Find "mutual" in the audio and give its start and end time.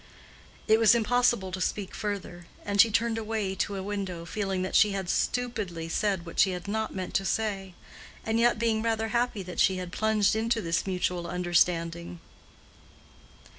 10.87-11.27